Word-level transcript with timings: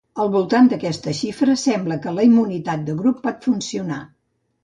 Al 0.21 0.29
voltant 0.35 0.69
d’aquesta 0.69 1.13
xifra, 1.17 1.57
sembla 1.65 1.99
que 2.05 2.15
la 2.15 2.25
immunitat 2.29 2.83
de 2.87 2.97
grup 3.03 3.23
pot 3.27 3.45
funcionar. 3.49 4.01